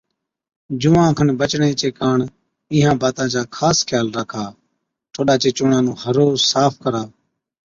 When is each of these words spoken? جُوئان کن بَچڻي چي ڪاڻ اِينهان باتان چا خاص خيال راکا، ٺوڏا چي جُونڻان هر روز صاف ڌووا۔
جُوئان 0.81 1.09
کن 1.17 1.29
بَچڻي 1.39 1.69
چي 1.79 1.89
ڪاڻ 1.99 2.17
اِينهان 2.71 2.97
باتان 3.03 3.27
چا 3.33 3.41
خاص 3.57 3.77
خيال 3.87 4.07
راکا، 4.15 4.45
ٺوڏا 5.13 5.35
چي 5.41 5.49
جُونڻان 5.57 5.85
هر 6.01 6.13
روز 6.19 6.37
صاف 6.51 6.71
ڌووا۔ 6.81 7.01